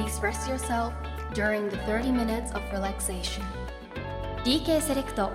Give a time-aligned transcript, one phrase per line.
[0.00, 0.94] please rest yourself
[1.34, 3.42] during the 30 minutes of relaxation.
[4.44, 5.30] DK セレクト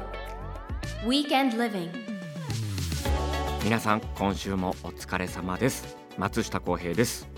[1.05, 1.91] Weekend Living.
[3.63, 5.96] 皆さん今週もお疲れ様です。
[6.17, 7.29] 松下洸平です。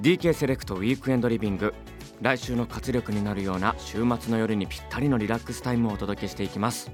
[0.00, 1.74] DK セレクトウィークエンドリビング
[2.20, 6.92] 来週の活力になるような週末の夜にぴったりのリラックスタイムをお届けしていきます。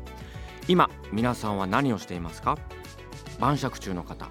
[0.69, 2.57] 今皆さんは何をしていますか？
[3.39, 4.31] 晩酌中の方。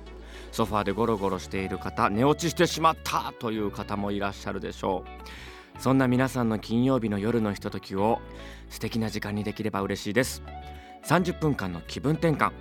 [0.53, 5.03] ソファーでゴロゴロしている方寝落ちしてしまったという方もいらっしゃるでしょ
[5.77, 5.81] う。
[5.81, 8.21] そんな皆さんの金曜日の夜のひとときを
[8.70, 10.43] 素敵な時間にできれば嬉しいです。
[11.05, 12.52] 30分間の気分転換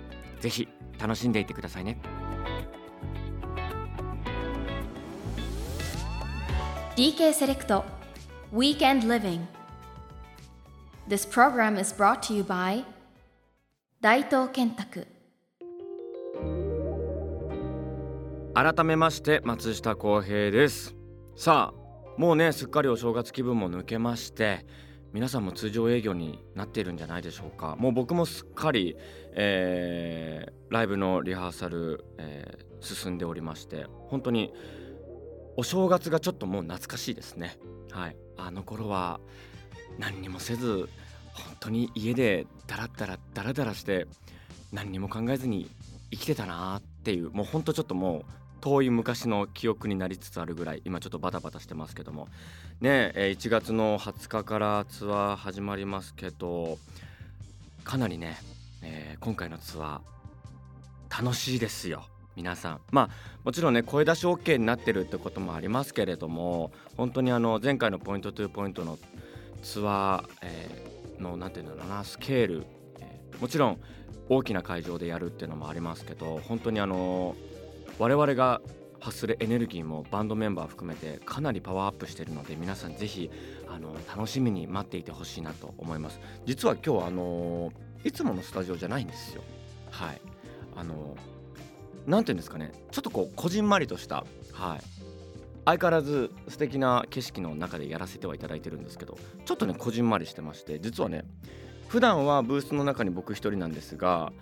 [0.41, 0.67] ぜひ
[0.99, 1.99] 楽しんでいてくださいね。
[6.95, 7.85] DK セレクト
[8.51, 9.41] Weekend Living.
[11.07, 12.83] This program is brought to you by
[14.01, 15.12] 大東建託
[18.55, 20.95] 改めまして松下洸平です。
[21.35, 24.63] さあもうねすっかりお正月気分も抜けまして
[25.11, 27.75] 皆さんも通常営業になっているんじゃないでしょうか。
[27.79, 28.95] もう僕もすっかり、
[29.31, 34.53] えー、ライブのリハーサル、えー、進んでおりまして本当に
[35.57, 37.57] お正月がちょっともう懐かしいですね。
[37.89, 38.15] はい。
[38.37, 39.19] あの頃は
[39.97, 40.87] 何にもせず
[41.33, 44.05] 本当に家でダラダラダラダラして
[44.71, 45.71] 何にも考えずに
[46.11, 52.29] 生きてたなっていうもうほんとちょっともう遠い昔の記憶になりつつあるぐらい今ちょっとバタバタしてますけども。
[52.79, 56.77] ねえ1月の20日からツアー始まりますけど
[57.83, 58.37] かなりね、
[58.81, 62.05] えー、今回のツアー楽しいですよ。
[62.37, 62.81] 皆さん。
[62.89, 63.09] まあ
[63.43, 68.97] もちろんね声出し OK になってるってこともありますけれども本当にあの前回のポイント2ポイントの
[69.61, 72.65] ツアー、えー、の何て言うんだろうなスケール、
[73.01, 73.81] えー、もちろん
[74.29, 77.35] 大きな会場でやるっていうのもありますけど本当にあの
[77.99, 78.61] 我々が
[78.99, 83.29] 発するエネルギーもバンドメンバー含めてかなりパワーアップしているので皆さんぜひ
[83.67, 86.19] あの楽しみに待っていてほしいなと思います。
[86.45, 87.71] 実は今日あの
[88.03, 89.41] いつものスタジオじゃないんですよ。
[89.91, 90.21] はい。
[90.75, 91.17] あの
[92.07, 92.71] 何て言うんですかね。
[92.91, 95.03] ちょっとこうこじんまりとしたはい。
[95.65, 101.23] 相変わらず素敵な景色の中でやらせてはいただいてるんですけどちょっとねこじんまりしてまして実はね
[101.87, 104.33] 普段はブースの中に僕一人なんですが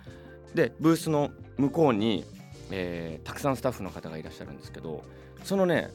[0.54, 2.24] でブースの向こうに
[2.70, 5.04] えー、たくさんスタッフの方がいらっしゃるんですけど
[5.44, 5.90] そのね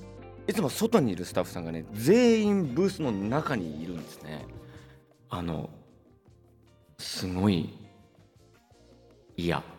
[0.47, 4.45] いつも外にいるスタッフさんがね全員ブースの中にいるんですね。
[5.29, 5.69] あの
[6.97, 7.73] すごい
[9.35, 9.61] 嫌。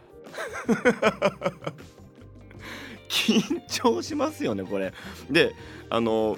[3.08, 4.92] 緊張しますよねこれ。
[5.30, 5.54] で
[5.88, 6.36] あの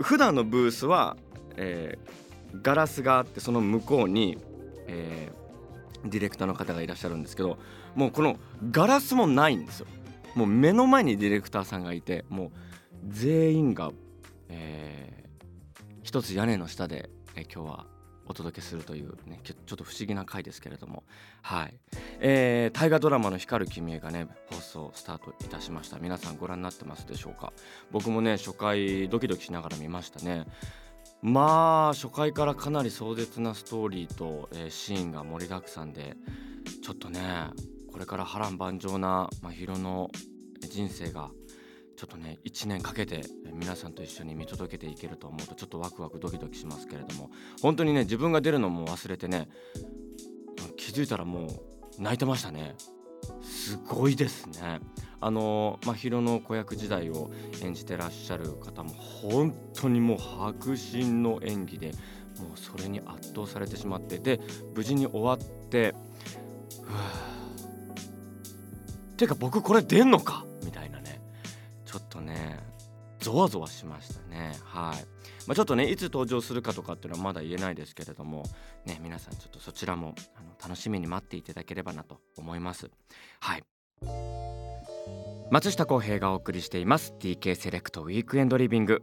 [0.00, 1.16] 普段のブースは、
[1.56, 4.38] えー、ガラスがあってその向こうに、
[4.88, 5.37] えー、
[6.04, 7.58] ディレクターの方がいらっしゃるんですけど
[7.94, 8.36] もうこの
[8.70, 9.86] ガラスもないんですよ。
[10.34, 12.50] もう目の前にディレクターさんがいてもう
[13.08, 13.90] 全員が、
[14.48, 17.86] えー、一つ屋根の下で、えー、今日は
[18.26, 21.02] お届けするというねちょっと不思議な回ですけれども。
[21.40, 21.74] はい、
[22.20, 25.98] えー、大河ドラマの光る君へがね放送スタートいたしました。
[25.98, 27.52] 皆さんご覧になってますでしょうか？
[27.90, 30.44] 僕もね初回ドキドキしながら見ましたね。
[31.22, 36.16] まあ初回からかなり壮絶なストーリーと、えー、シーンが盛りだくさんで
[36.82, 37.20] ちょっとね
[37.92, 40.10] これから波乱万丈な真宙の
[40.60, 41.30] 人生が
[41.96, 47.30] ちょっとね1年かけて皆さんと一緒に見届けていけると思うとちょっとワクワクドキドキしますけれども
[47.60, 49.48] 本当にね自分が出るのも忘れてね
[50.76, 52.76] 気づいたらもう泣いてましたね。
[53.42, 54.80] すごいですね。
[55.20, 57.30] あの真宙の子役時代を
[57.62, 61.92] 演じてらっしゃる方も本当にもう迫真の演技で
[62.38, 64.40] もうそれに圧倒されてしまってで
[64.74, 65.94] 無事に終わって
[69.16, 70.46] ていうか僕これ出んのか？
[70.64, 71.20] みたいなね。
[71.84, 72.60] ちょっとね
[73.18, 74.54] ゾワゾワしましたね。
[74.62, 75.04] はい、
[75.48, 78.44] まあ、ちょっとねいつ登場するかとかっていうのはまだ言えないですけれども
[78.86, 82.88] ね皆さんちょっとそちらもあの楽しみに待っていただければなと思います。
[83.40, 83.64] はい。
[85.50, 87.14] 松下洸平がお送りしています。
[87.18, 89.02] TK セレクトウィークエンドリビング、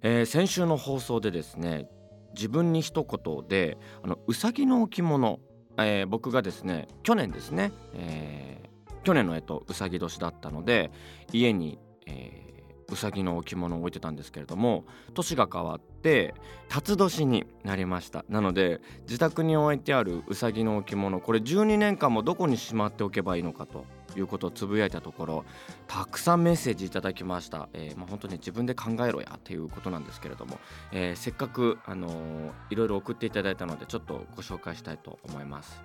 [0.00, 1.86] えー、先週の放送でですね
[2.34, 5.38] 自分に一言であのうさぎの置物、
[5.76, 10.90] えー、僕がですね去年ですね、えー、去年のえとうさぎ年だったので
[11.30, 16.34] 家に、えー、うさぎの置物を置いてたんですけれども年が変わって
[16.70, 18.24] 辰年になりました。
[18.30, 23.84] なので自宅に置いてあるうさぎの置物これ12年間もどこにしまっておけばいいのかと。
[24.18, 25.44] いうことをつぶやいたところ
[25.86, 30.58] たくさんメッセージいただきました、えー、まあ、本当に自分で考えろやっていうことなんですけれども、
[30.92, 35.80] えー、せっかく、あのー、いろいろ送っていただいたのでちょっとご紹介したいと思います。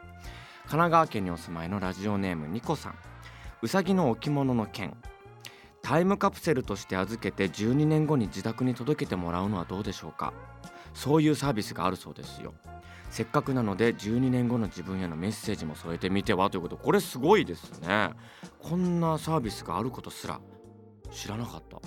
[0.64, 2.96] 神奈川県にお住まいのラジオネームニコさん。
[3.62, 4.98] うさぎの置物の件。
[5.82, 10.34] タイムカプセルとして預けて12年後に自宅に届けてもらうのはどうでしょうか？
[10.98, 12.56] そういうサービスがあるそうですよ。
[13.12, 16.76] せっかくなので12年後の自分へのメッセージも添えてみてはということ。
[16.76, 18.10] これすごいですね。
[18.60, 20.42] こんなサービスがあることすら
[21.12, 21.78] 知らなかった。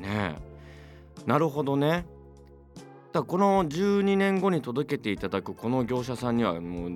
[0.00, 1.26] ねえ。
[1.26, 2.06] なるほどね。
[3.12, 6.92] だこの12年後に届けていただくこの業者さんにはもう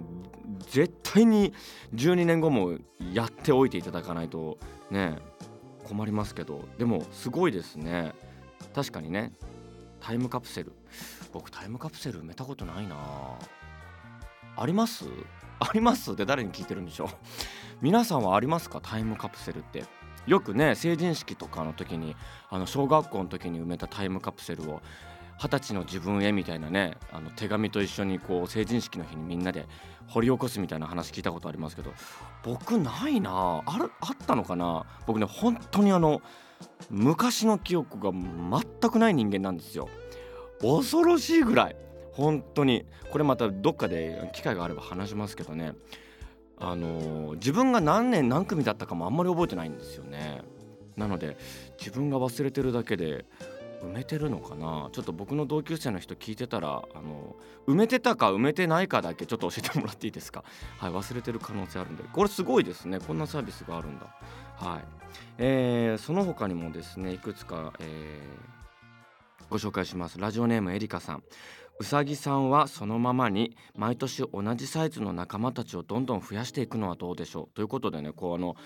[0.70, 1.52] 絶対に
[1.92, 2.78] 12年後も
[3.12, 4.58] やっておいていただかないと
[4.92, 5.18] ね
[5.82, 6.68] 困りますけど。
[6.78, 8.14] でもすごいですね。
[8.76, 9.32] 確かにね。
[9.98, 10.72] タイムカプセル。
[11.34, 12.96] 僕タイムカプセル埋めたことないな。
[14.56, 15.04] あります？
[15.58, 16.12] あります？
[16.12, 17.08] って誰に聞いてるんでしょう。
[17.82, 18.80] 皆さんはありますか？
[18.80, 19.84] タイムカプセルって。
[20.28, 22.14] よくね成人式とかの時に
[22.48, 24.80] あの小学校の時に埋めたタイムカプセルを
[25.42, 29.66] 二十歳の自分へみたいなねあの手紙と一緒にこう成人式の日にみんなで
[30.06, 31.92] 掘り起こすみたいな話聞いたことありますけど
[32.44, 33.60] 僕ないな。
[33.66, 34.86] あるあったのかな？
[35.06, 36.22] 僕ね本当にあの
[36.90, 39.88] 昔の記憶が全くない人間なんですよ。
[40.64, 41.76] 恐ろしいぐらい。
[42.12, 42.86] 本当に。
[43.10, 45.74] これまたどっかで機会があれば話しますけどね。
[46.56, 50.42] あの自分が何年何組だったかもあんまり覚えてないんですよね。
[50.96, 51.36] なので
[51.78, 53.24] 自分が忘れてるだけで
[53.82, 54.88] 埋めてるのかな。
[54.92, 57.36] ちょっと僕の同級生の人聞いてたらあの
[57.66, 60.44] 埋めてたか埋めてないかだけちょっと教えてもらっていいですか。
[60.78, 62.04] はい忘れてる可能性あるんで。
[62.12, 63.00] これすごいですね。
[63.00, 64.06] こんなサービスがあるんだ。
[64.56, 64.84] はい、
[65.38, 68.63] えー、その他にもですねいくつか、えー、
[69.54, 70.18] ご紹介します。
[70.18, 71.22] ラジオネームエリカさん。
[71.78, 77.54] うさぎさんはそのままに毎年同じサイズの仲間たちをどんどん増やしていくのはどうでしょう。
[77.54, 78.56] ということでねこうあの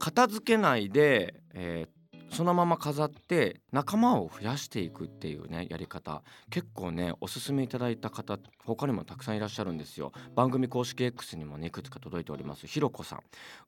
[0.00, 6.24] 片付けないで、えー、そのまま飾って仲間を増やしていくっていうねやり方。
[6.50, 10.10] 結構ねおすすめいただいた方他にもたくさんいらっしゃるんですよ。
[10.34, 12.66] 番組公式 X にもねいくつか届いております。
[12.66, 13.20] ひろこさん。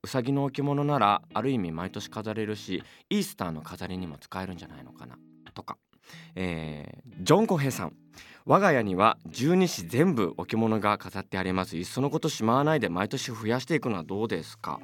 [0.03, 5.17] うさぎの置物ならある意味毎年飾れるしイースターの飾りにも使えるんじゃないのかな。
[5.57, 5.79] とか、
[6.35, 7.93] えー、ジョン・コヘさん。
[8.45, 11.77] 我が家には十二支全部置物が飾ってあります。
[11.77, 14.79] いっそのことしまわないで毎年増やしていくのはどうですか？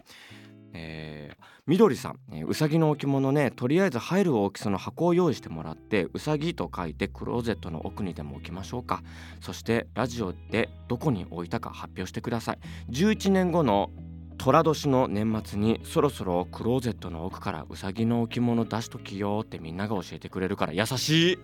[0.75, 9.03] えー、みどりさん、えー、うさぎの置物ねとりあえず入る大きさの箱を用意してもらってうさぎと書いてクローゼットの奥にでも置きましょうか。
[9.41, 12.59] そしてラジオでどこに置いたか発表してください。
[12.91, 13.91] 11年後の
[14.39, 21.39] 寅年の年末にそろそろクローゼットの奥からうさぎの置物出しときよってみんなが教えてくれるから優しい。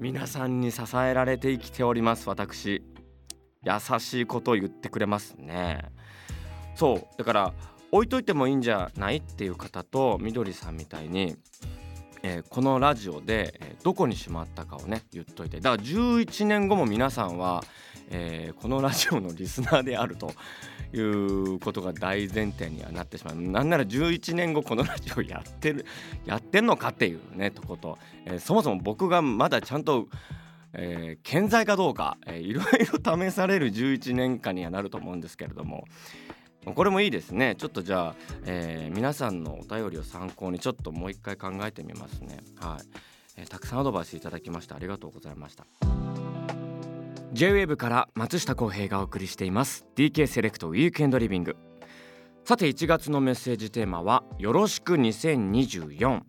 [0.00, 2.82] 皆さんに支えられて生きております私。
[3.64, 5.80] 優しいことを言ってくれますね。
[6.76, 7.18] そう。
[7.18, 7.54] だから
[7.90, 11.36] 置いといてもいいんじゃないっていう方とみどりさんみたいに、
[12.22, 15.60] えー、このラジオで、えー、どこにしまったかをね言っといて。
[15.60, 17.64] だから11年後も皆さんは、
[18.10, 20.32] えー、このラジオのリスナーであると
[20.92, 23.36] いうことが大前提にはなってしまう。
[23.36, 25.84] なんなら11年後このラジオやってる
[26.24, 30.08] やってんのかっていうねとこと、えー、そもそも僕がまだちゃんと
[30.74, 35.84] えー、健在かどうか、えー、いろいろ試される11年間にはなると思うんですけれども、
[36.74, 37.54] これもいいですね。
[37.56, 38.14] ちょっとじゃあ、
[38.44, 42.38] えー、皆さんのお便りを参考にちょっともう一回考えてみますね。
[42.60, 42.86] はい、
[43.38, 46.27] えー、たくさんアドバイスいただきましてありがとうございました。
[47.34, 49.84] J-WAVE から松下洸平がお送りしています。
[49.96, 51.56] DK セレクトウィークエンドリビング
[52.44, 56.22] さて1月のメッセージテーマはよろしく2024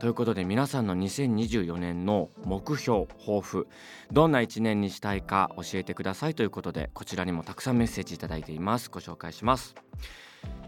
[0.00, 3.68] ということで皆さんの2024年の目標抱負
[4.10, 8.88] どんな1年にしたいか教えてくださいということでこちらにもたくさんメッセージいただいています。
[8.90, 9.74] ご紹介します。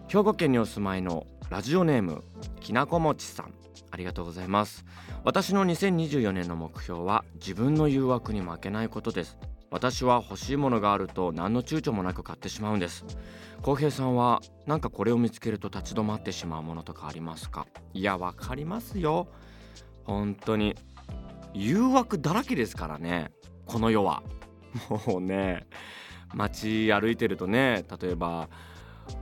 [0.08, 2.24] 兵庫県にお住まいのラジオネーム
[2.60, 3.54] きなこもちさん。
[3.90, 4.84] ありがとうございます。
[5.24, 9.38] 私の2024年の目標は自分の誘惑に負けないことです。
[9.70, 13.04] 私は欲しいものがあると何の躊躇もなく買ってしまうんです。
[13.62, 17.66] 浩平さんはなんかこれを見つけると立ち止まってしまうものとかありますか？
[17.92, 19.28] いやわかりますよ。
[20.04, 20.74] 本当に。
[21.54, 23.30] 誘惑だらけですからね。
[23.66, 24.22] この世は。
[25.06, 25.66] もうね
[26.34, 28.48] 街歩いてるとね例えば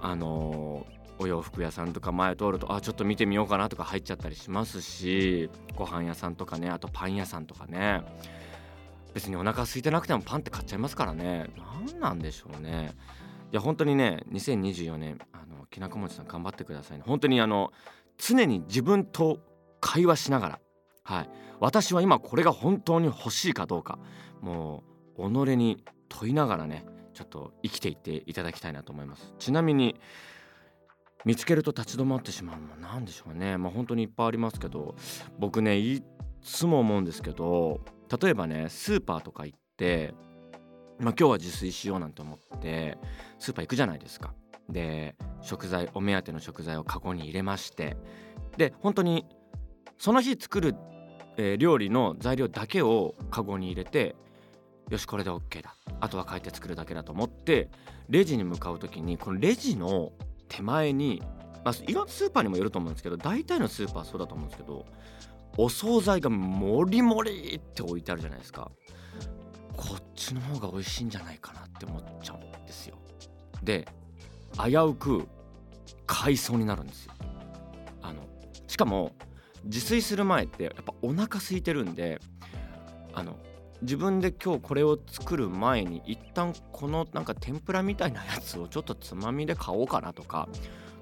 [0.00, 0.87] あの
[1.19, 8.03] お洋服屋さんとか前通るとあちょっと見てみようかなとか入っちゃったりしますしご飯屋さんとかねあとパン屋さんとかね。
[9.16, 11.46] 別にお腹空いてなくてもパンって買っちゃいますからね。
[11.88, 12.94] 何なんでしょうね。
[13.50, 17.04] いや本当にね2024年あのきなこもちさん頑張ってくださいね。
[17.06, 17.73] 本当にあの
[18.18, 19.38] 常に自分と
[19.80, 20.61] 会話しながら
[21.02, 21.30] はい。
[21.61, 23.99] 私は今これが本当に欲しいかどうか
[24.42, 24.85] も
[25.16, 29.32] う己に問いながらねちょっと生きていっていただきたいなと思います。
[29.38, 29.99] ちなみに
[31.25, 33.56] 見つけると立ち止まってしまうのは何でしょうね。
[33.56, 34.94] まあ本当にいっぱいありますけど
[35.38, 36.02] 僕ねい
[36.42, 37.80] つも思うんですけど
[38.20, 40.14] 例えばねスーパーとか行って
[40.98, 42.96] まあ、今日は自炊しようなんて思って
[43.38, 44.32] スーパー行くじゃないですか。
[44.68, 47.96] で食材お目当ての食材をカゴに入れまして
[48.56, 49.25] で本当に
[49.96, 50.75] その日作る、
[51.36, 54.16] えー料理の材料だけをカゴに入れて
[54.90, 57.70] よしこれで OK だあとは帰って作るだけだと思って
[58.08, 60.12] レジに向かう時にこのレジの
[60.48, 61.22] 手前に、
[61.64, 64.84] まあ、いろんなスーパーにもよると思うんですけど大体のスーパーはそうだと思うんですけど
[65.58, 68.70] お惣菜がもりもりって置いてあるじゃないですか。
[69.76, 72.96] こっちの方が美味しいんじゃないかなって思っちゃうんですよ。
[73.62, 73.86] で
[74.54, 75.28] 危うく
[76.06, 77.12] 買いそうになるんですよ。
[78.02, 78.22] あの
[78.66, 79.12] しかも
[79.64, 82.20] 自炊する前ってやっぱお腹空いてるんで
[83.12, 83.36] あの
[83.82, 90.48] 自分で今日これを作る前に一旦このなんか天ぷらみたいなやつをちょっとつまみで買おうかなとか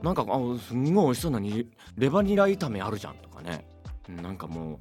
[0.03, 3.67] なんかあすんごい美味しそうなにレバニラ炒めあるじゃんとかね。
[4.09, 4.79] なんかもう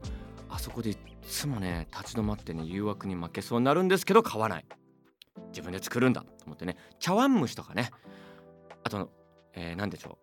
[0.50, 4.66] あそこでいつもね立ち止まってね誘惑に負けそうになるんですけど買わない。
[5.48, 6.78] 自分で作るんだと思ってね。
[7.00, 7.92] 茶碗蒸しとかね。
[8.84, 9.12] あと、
[9.54, 10.18] えー、何でしょ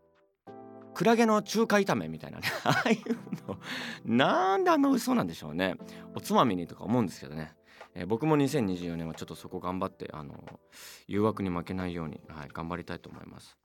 [0.48, 0.52] う。
[0.94, 2.48] クラゲの中華炒めみたいなね。
[2.64, 3.58] ああいうの。
[4.04, 5.76] なんであんな美味しそうなんでしょうね。
[6.14, 7.54] おつまみにとか思うんですけどね、
[7.94, 10.60] えー僕も2024年はちょっとそこ頑張ってあの
[11.06, 13.56] 誘惑に負けないように、はい、頑張りたいと思います、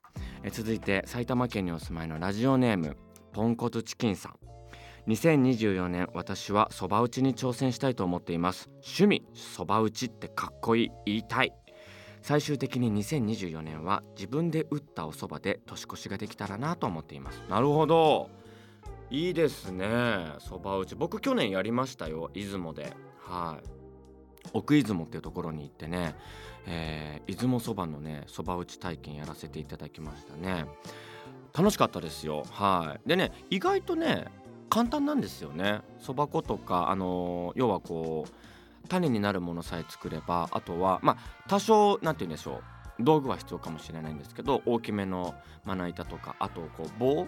[0.43, 2.97] えー続いて埼玉県にお住まいのラジオネーム
[3.33, 4.54] ポンコツチキンさん。
[5.07, 8.69] 2024年私はそば打ちに挑戦したいと思っています。
[8.77, 11.53] 趣味そば打ちってかっこいい言いたい。
[12.21, 17.43] 最終的に2024年は自分で打ったお蕎麦で年越しができたらなと思っています。
[17.47, 18.29] なるほど。
[19.11, 20.33] いいですね。
[20.39, 20.95] そば打ち。
[20.95, 22.91] 僕去年やりましたよ出雲で。
[23.19, 23.67] はい。
[24.53, 26.15] 奥出雲っていうところに行ってね、
[26.65, 30.65] えー出雲そばのねそば打ち体験やらせていただきましたね。
[31.55, 32.43] 楽しかったですよ。
[32.49, 33.07] はい。
[33.07, 34.25] でね意外とね
[34.69, 35.81] 簡単なんですよね。
[35.99, 41.17] そば粉とかあの要はこう種になるものさえ作ればあとはまあ
[41.47, 42.63] 多少なんて言うんでしょう。
[43.03, 47.27] 道具は必要かもしれないんですけど大きめのまな板とかあとこう棒？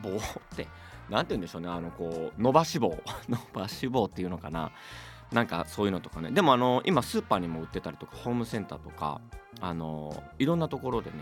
[0.00, 0.16] 棒？
[0.16, 0.20] っ
[0.54, 0.68] て
[1.10, 1.68] なんて言うんでしょうね。
[1.68, 2.96] あのこう伸ばし棒。
[3.28, 4.70] 伸ばし棒っていうのかな。
[5.32, 6.30] なんかそういうのとかね。
[6.30, 9.20] でもあの今スーパーにも売ってたりとかホームセンターとか
[9.60, 11.16] あのいろんなところでね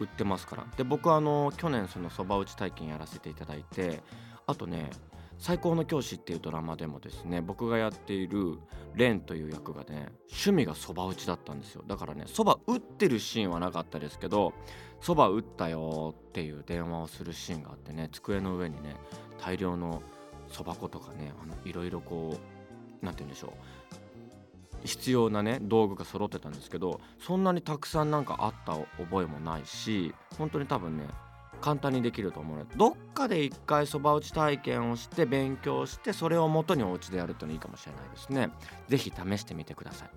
[0.00, 0.64] 売ってますから。
[0.76, 4.02] で僕はあの去年そのそば打ち体験やらせていただいて
[4.46, 4.90] あとね
[5.38, 8.58] 「最高の教師」っていうドラマでもですね僕がやっている
[8.94, 11.84] レンという役がね趣味がそば打ちだったんですよ。
[11.86, 14.52] だからねそば打ってるシーンはなかったですけど
[15.00, 18.96] そば打ったよっていう電話をするシーンがあってね机の上にね
[19.40, 20.02] 大量の
[20.48, 22.36] そば粉とかねあのいろいろこ
[23.02, 23.50] うなんて言うんでしょう
[24.84, 28.72] 必要なね道具が揃ってたんですけどそんなにたくさんなんかあった
[29.02, 31.06] 覚えもないし本当に多分ね
[31.62, 32.74] 簡単にできると思うので。
[32.76, 38.50] どっかで一回そば打ち体験をして勉強してそれを元にお家でやるっていうのいいかもしれないですね。
[38.88, 40.10] 是非試してみてください。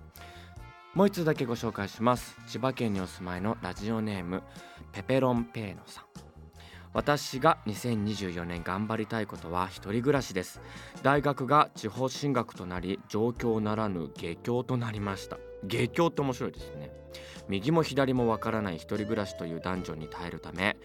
[0.94, 2.36] もう一つだけご紹介します。
[2.46, 4.42] 千葉県にお住まいのラジオネーム
[4.92, 6.04] ペペロンペーノさん。
[6.94, 10.62] 私が2024年頑張りたいことは一人暮らしです。
[11.02, 15.36] 大学が地方進学となり上京ならぬ下京となりました。
[15.64, 16.90] 下京って面白いですね。
[17.48, 20.76] 右も左もわからない一人暮らしという男女に耐えるため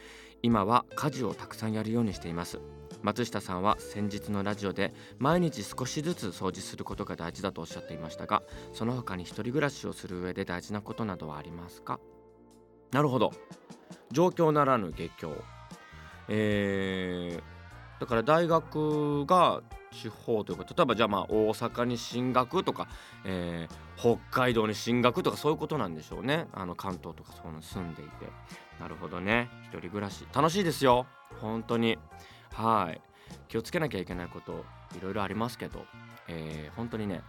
[0.44, 2.60] 今は家事をたくさんやるようにしています。
[3.04, 8.44] 松下さんは先日のラジオで毎日少しずつ掃除することが大事だとおっしゃっていましたが
[8.74, 12.00] その他に一人暮らしをする上で大事なことなどはありますか？
[12.92, 13.32] なるほど。
[14.12, 15.34] 上京ならぬ下京
[16.28, 17.42] えー
[18.00, 22.88] だから大学が地方というか例えばじゃあまあ大阪に進学とか、
[23.24, 26.48] えー北海道に進学とかそういうことなんでしょうね。
[26.54, 28.26] あの関東とかそういうの住んでいて。
[28.80, 29.48] なるほどね。
[29.66, 30.26] 一人暮らし。
[30.34, 31.06] 楽しいですよ。
[31.40, 32.00] 本当に。
[32.52, 33.00] はい。
[33.48, 34.66] 気をつけなきゃいけないこと
[34.98, 35.86] いろいろありますけど、
[36.28, 37.22] えー本当にね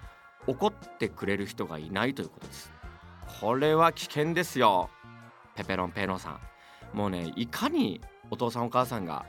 [0.47, 2.73] 怒ってくれる人がいないということです。
[3.43, 4.89] これは危険ですよ。
[5.55, 6.31] ペペロンペロンさ
[6.95, 6.97] ん。
[6.97, 8.01] もうねいかに
[8.31, 9.27] お父さんお母さんが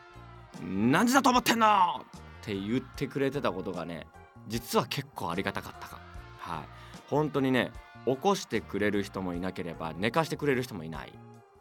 [0.60, 2.04] 「何時だと思ってんの!」
[2.44, 4.06] って言ってくれてたことがね
[4.48, 5.98] 実は結構ありがたかったか。
[6.38, 6.64] はい。
[7.08, 7.72] 本当にね
[8.04, 11.12] 起こしてくれる人もいなければ寝かしてくれる人もいない。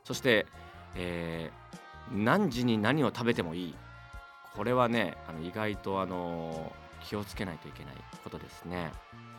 [0.03, 0.45] そして、
[0.95, 1.73] えー
[2.11, 3.75] 何時に何を食べてもいい。
[4.53, 8.91] これはねあの意外とあの気をつけないといけないことですね。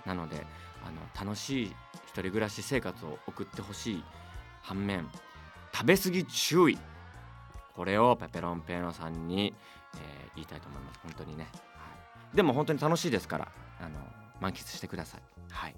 [0.06, 0.46] なので
[0.82, 1.66] あの楽しい
[2.06, 4.04] 一人暮らし生活を送ってほしい
[4.62, 5.06] 反面
[5.74, 6.78] 食べ過ぎ注意。
[7.74, 9.54] これをペペロンペーノさんに、
[9.94, 11.00] えー言いたいと思います。
[11.02, 11.44] 本当にね、
[11.76, 11.86] は
[12.32, 13.48] い、でも本当に楽しいですから
[13.80, 13.98] あの
[14.40, 15.22] 満喫してください。
[15.50, 15.74] はい。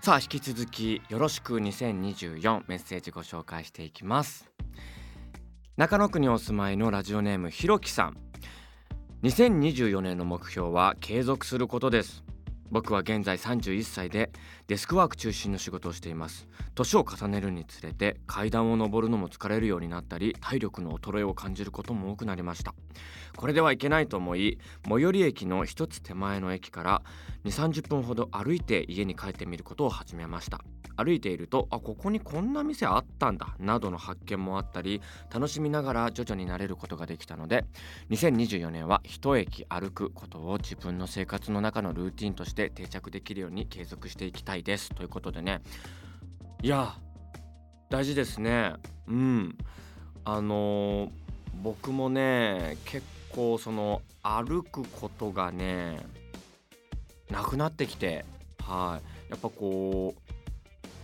[0.00, 4.50] さあ引き続きよろしく2024メッセージご紹介していきます。
[5.76, 8.16] 中野区にお住まいのラジオネームひろきさん。
[9.22, 12.22] 2024年の目標は継続することです。
[12.70, 14.30] 僕は現在31歳で
[14.66, 16.48] デスクワーク中心の仕事をしています。
[16.74, 22.74] 年を重ねるにつれて階段を上るのも疲れるようになったり体力の衰えを感じることも多くなりました。
[23.36, 27.02] これではいけないと思い最寄り駅の一つ手前の駅から
[27.44, 30.60] 2 3 0分ほど歩いて家に帰ってみることを始めました。
[30.96, 35.00] 歩いているとあここにこんな店あったんだなどの発見もあったり
[35.32, 37.64] 楽しみながら徐々に慣れることができたので
[38.10, 44.90] 2024年は一駅歩くことを自分の生活の中のルーティンとして定着できるように継続していきたいです。
[44.90, 45.62] ということでね。
[46.62, 46.94] いや
[47.90, 48.74] 大事ですね。
[49.06, 49.58] うん。
[50.24, 51.10] あのー、
[51.62, 55.98] 僕もね結構その歩くことがね
[57.30, 58.24] なくなってきて
[58.62, 59.30] はい。
[59.30, 60.20] やっぱこう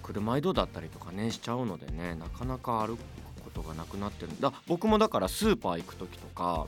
[0.02, 3.00] 車移動だったりとかねしちゃうのでねなかなか歩く
[3.44, 4.32] ことがなくなってる。
[4.40, 6.66] だ僕もだからスーパー行く時とか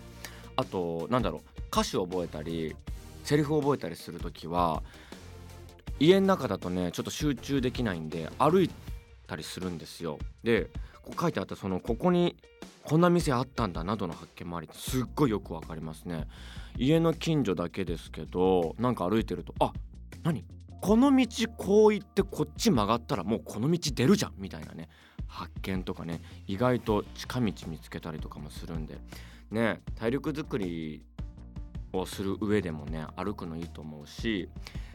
[0.57, 2.77] あとなんだろう歌詞を覚えたり
[3.25, 4.83] セリフを覚えたりする時は
[6.03, 8.71] 家の中だとねちょっと集中できないんで歩い
[9.29, 10.19] たりするんですよ。
[10.43, 10.69] で
[11.05, 12.37] こう書いてあったそのここに
[12.83, 16.27] こんな店あったんだなどの発見もありすっごいよくわかりますね。
[16.77, 19.73] 家の近所だけですけどなんか歩いてるとあ
[20.25, 20.45] 何？
[20.81, 24.89] この道こう行ってこっち曲がったらもうこの道出るじゃんみたいなね
[25.29, 28.99] 発見とかね意外と近道見つけたりとかもするんで
[29.53, 31.05] ね体力づくり
[31.93, 34.49] をする上でもね歩くのいいと思うし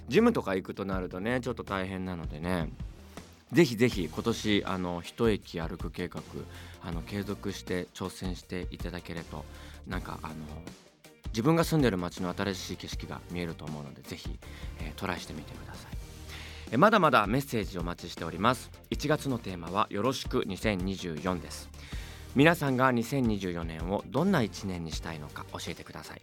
[0.07, 2.69] ジムとか行くとなるとねちょっと大変なのでね。
[3.53, 6.21] ぜひぜひ今年あの一駅歩く計画
[6.83, 9.45] あの継続して挑戦していただけると
[9.87, 10.33] なんかあの
[11.29, 14.37] 自分が住んでる街の新しい景色が見えると思うのでぜひ、
[14.79, 15.91] えー、トライしてみてください、
[16.71, 18.69] え、まだまだメッセージお待ちしております。
[18.91, 21.69] 1月のテーマはよろしく2024です。
[22.35, 26.21] 皆さんが2024年をどんな1年にしたいのか教えてください。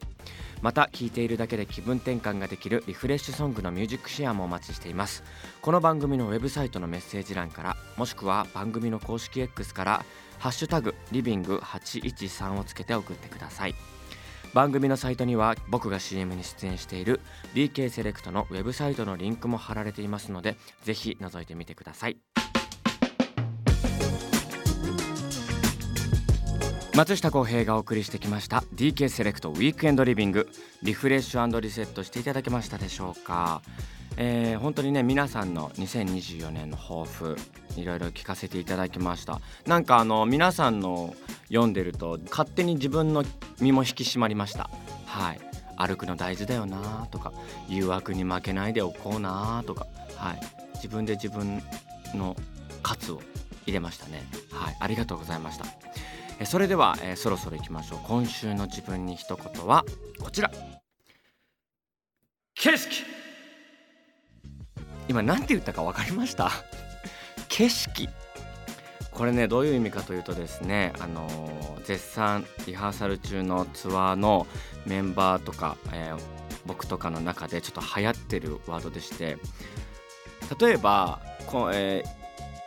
[0.65, 5.23] また聴いているだけで気分転換ができるリフレッシュソングのミュージックシェアもお待ちしています。
[5.61, 10.05] この番組のウェブサイトのメッセージ欄からもしくは番組の公式 X から
[10.41, 13.75] 「ハッシュタグリビング813」をつけて送ってください。
[14.55, 17.21] 番組のサイトには僕が CM に出演している
[17.53, 22.17] BK セレクトのウェブサイトのリンクも貼られていますのでぜひ覗いてみてください。
[26.95, 30.49] 松下洸平がお送りしてきました DK セレクトウィークエンドリビング
[30.81, 33.63] リフレッシュリセットしていただけましたでしょうか？
[34.17, 37.37] えー、本当にね皆さんの2024年の抱負
[37.77, 39.41] いろいろ聞かせていただきました。
[39.67, 41.17] なんかあの皆さんの
[41.49, 43.25] 読んでると勝手に自分の
[43.61, 44.71] 身も引き締まりました。
[45.07, 45.41] はい。
[45.77, 47.33] 歩くの大事だよなとか
[47.69, 50.41] 誘惑に負けないでおこうなとかはい。
[50.75, 51.61] 自分で自分
[52.15, 52.37] の
[52.85, 53.21] 喝を
[53.67, 54.23] 入れましたね。
[54.53, 54.77] はい。
[54.79, 55.67] ありがとうございました。
[56.41, 57.99] えそれでは、えー、そろそろ行きましょう。
[58.05, 59.85] 今週の自分に一言は
[60.21, 60.51] こちら。
[62.55, 63.05] 景色。
[65.09, 66.51] 今何て言ったか分かりました？
[67.49, 68.09] 景色。
[69.13, 74.49] これねどういう意味かというとですねあのー、絶賛リハーサル中のツアーの
[74.87, 76.21] メンバーとか、えー、
[76.67, 79.39] 僕とかの中でちょっと流行ってるワードでして
[80.59, 82.24] 例えばこ,、えー、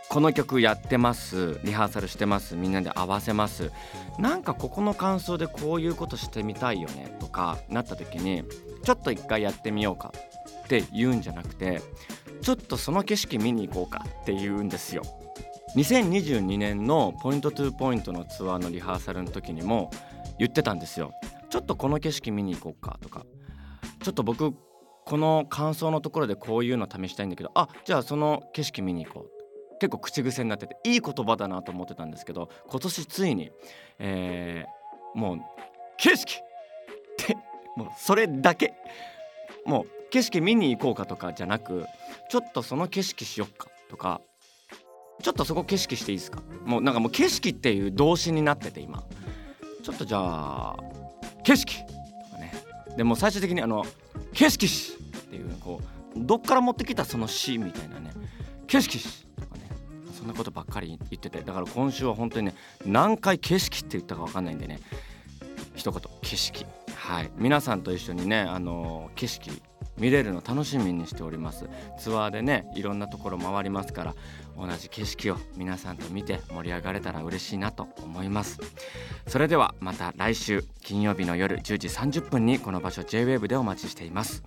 [0.09, 1.59] この曲やってます。
[1.63, 2.55] リハーサルしてます。
[2.55, 3.71] みんなで合わせます。
[4.17, 7.15] なんかここの感想でこういうことしてみたいよね。
[7.19, 8.43] とかなった時に
[8.83, 10.13] ちょっと一回やってみようか。
[10.65, 11.81] って言うんじゃなくて
[12.41, 14.05] ちょっとその景色見に行こうか。
[14.21, 15.03] って言うんですよ。
[15.75, 19.91] 2022年のポイントトゥーポイントのツアーのリハーサルの時にも
[20.39, 21.11] 言ってたんですよ。
[21.49, 22.97] ちょっとこの景色見に行こうか。
[23.01, 23.25] とか
[24.01, 24.53] ちょっと僕
[25.05, 29.36] この感想のところでこういうの試したいんだけどあじゃあその景色見に行こう。
[29.79, 33.51] 結構口癖になってていい言葉だなと思ってたんですけど今年ついに、
[33.99, 35.39] えー、もう
[35.97, 36.37] 景色っ
[37.17, 37.37] て
[37.75, 38.73] もうそれだけ。
[39.65, 41.85] もう景色見に行こうかとかじゃなく
[42.29, 44.21] ちょっとその景色しよっかとか
[45.21, 46.41] ちょっとそこ景色していいですか？
[46.63, 49.03] もうなんかもう景色っていう動詞になってて今。
[49.83, 50.77] ちょっとじゃあ
[51.43, 51.83] 景色と
[52.31, 52.53] かね。
[52.95, 53.85] でも最終的にあの
[54.33, 55.81] 景色しっていうこ
[56.15, 58.11] うどっから持ってきたその詩みたいなね。
[58.67, 59.26] 景色し。
[60.27, 64.79] んなことばっかり言っててだから今週は本当にね何回景色って言ったか分かんないんでね
[65.75, 66.65] 一言景色。
[66.95, 67.31] はい。
[67.37, 69.51] 皆さんと一緒にねあの景色
[69.97, 71.69] 見れるの楽しみにしております。
[71.99, 74.15] ツアーでねいろんなところ回りますから
[74.57, 78.59] 同じ景色を皆さんと見て盛り上がれたら嬉しいなと思います。
[79.27, 84.43] それではまた来週金曜日の夜10時30分にこの場所 JWAVE でお待ちしています。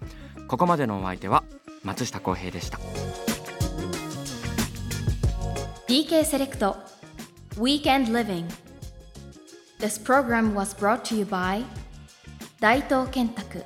[0.48, 1.44] ここまでのお相手は
[1.84, 3.29] 松下洸平でした。
[5.90, 6.76] DK セレクト
[7.56, 8.46] Weekend Living
[9.80, 11.64] This program was brought to you by
[12.60, 13.64] 大東建託